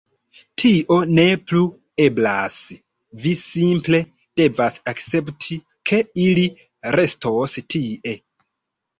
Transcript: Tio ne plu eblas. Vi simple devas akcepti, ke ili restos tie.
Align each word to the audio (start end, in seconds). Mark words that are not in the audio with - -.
Tio 0.59 0.95
ne 1.17 1.23
plu 1.49 1.59
eblas. 2.05 2.55
Vi 3.25 3.33
simple 3.41 3.99
devas 4.41 4.79
akcepti, 4.93 5.57
ke 5.91 5.99
ili 6.25 6.47
restos 6.97 7.55
tie. 7.75 8.15